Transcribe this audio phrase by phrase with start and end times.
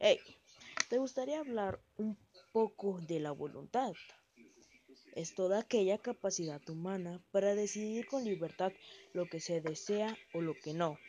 [0.00, 0.20] Hey,
[0.88, 2.16] ¿te gustaría hablar un
[2.52, 3.94] poco de la voluntad?
[5.16, 8.72] Es toda aquella capacidad humana para decidir con libertad
[9.12, 11.00] lo que se desea o lo que no.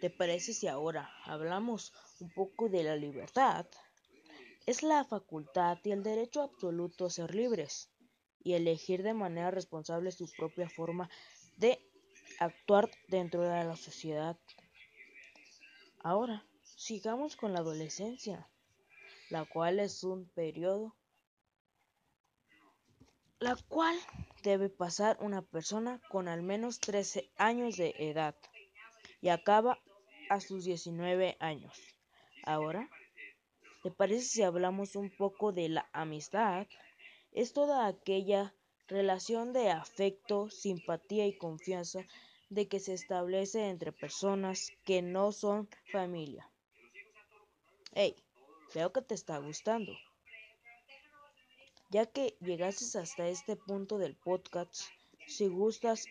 [0.00, 3.66] ¿Te parece si ahora hablamos un poco de la libertad?
[4.66, 7.90] Es la facultad y el derecho absoluto a ser libres
[8.42, 11.08] y elegir de manera responsable su propia forma
[11.58, 11.78] de
[12.40, 14.36] actuar dentro de la sociedad.
[16.00, 16.47] Ahora,
[16.78, 18.48] sigamos con la adolescencia,
[19.30, 20.94] la cual es un periodo
[23.40, 23.96] la cual
[24.44, 28.36] debe pasar una persona con al menos 13 años de edad
[29.20, 29.80] y acaba
[30.30, 31.76] a sus 19 años.
[32.44, 32.88] Ahora,
[33.82, 36.68] ¿te parece si hablamos un poco de la amistad?
[37.32, 38.54] Es toda aquella
[38.86, 42.04] relación de afecto, simpatía y confianza
[42.50, 46.48] de que se establece entre personas que no son familia.
[47.92, 48.14] Hey,
[48.74, 49.92] veo que te está gustando.
[51.90, 54.82] Ya que llegaste hasta este punto del podcast,
[55.26, 56.04] si gustas,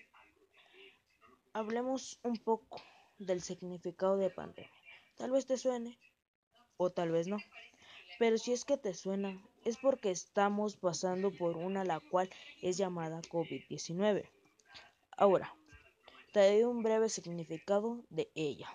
[1.54, 2.82] hablemos un poco
[3.20, 4.72] del significado de pandemia.
[5.18, 6.00] Tal vez te suene
[6.78, 7.38] o tal vez no.
[8.18, 12.30] Pero si es que te suena, es porque estamos pasando por una la cual
[12.64, 14.28] es llamada COVID-19.
[15.12, 15.56] Ahora,
[16.34, 18.68] te doy un breve significado de ella.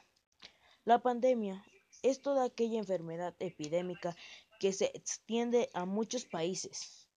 [0.84, 1.64] La pandemia
[2.02, 4.16] es toda aquella enfermedad epidémica
[4.60, 7.08] que se extiende a muchos países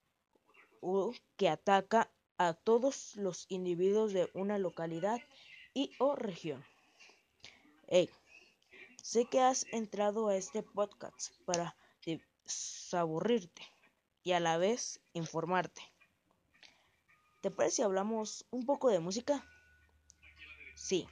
[0.82, 5.20] o que ataca a todos los individuos de una localidad
[5.74, 6.64] y o región.
[7.88, 8.10] Hey,
[9.02, 13.62] sé que has entrado a este podcast para desaburrirte
[14.24, 15.82] y a la vez informarte.
[17.42, 19.46] ¿Te parece si hablamos un poco de música?
[20.76, 21.08] Sí,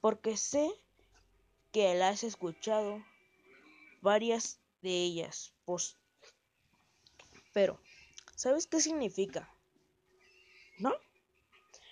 [0.00, 0.70] porque sé
[1.74, 3.04] que la has escuchado
[4.00, 5.52] varias de ellas.
[5.64, 5.96] Pues,
[7.52, 7.80] pero,
[8.36, 9.52] ¿sabes qué significa?
[10.78, 10.94] ¿No?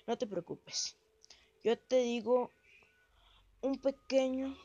[0.06, 0.97] No te preocupes.
[1.65, 2.53] Yo te digo
[3.60, 4.56] un pequeño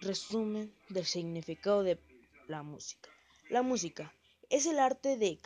[0.00, 2.00] resumen del significado de
[2.48, 3.10] la música.
[3.50, 4.14] La música
[4.48, 5.38] es el arte de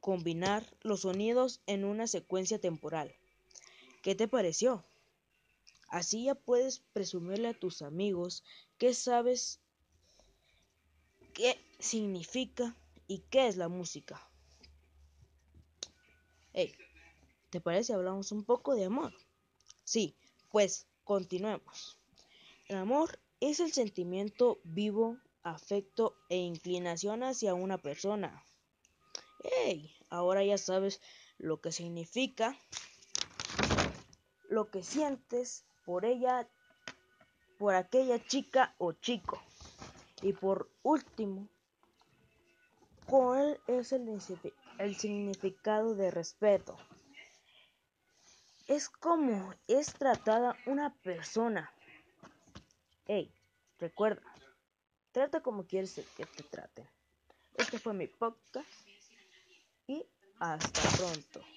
[0.00, 3.14] combinar los sonidos en una secuencia temporal.
[4.02, 4.84] ¿Qué te pareció?
[5.88, 8.42] Así ya puedes presumirle a tus amigos
[8.78, 9.60] que sabes
[11.32, 12.74] qué significa
[13.06, 14.20] y qué es la música.
[16.52, 16.74] Hey,
[17.50, 19.12] ¿te parece hablamos un poco de amor?
[19.84, 20.16] Sí,
[20.50, 21.98] pues continuemos.
[22.68, 28.42] El amor es el sentimiento vivo, afecto e inclinación hacia una persona.
[29.44, 31.00] Hey, ahora ya sabes
[31.38, 32.58] lo que significa,
[34.48, 36.46] lo que sientes por ella,
[37.58, 39.40] por aquella chica o chico.
[40.20, 41.48] Y por último,
[43.06, 44.06] ¿cuál es el,
[44.78, 46.76] el significado de respeto?
[48.66, 51.70] Es como es tratada una persona.
[53.06, 53.32] Hey,
[53.78, 54.22] recuerda,
[55.12, 56.88] trata como quieres que te traten.
[57.54, 58.68] Este fue mi podcast
[59.86, 60.04] y
[60.40, 61.55] hasta pronto.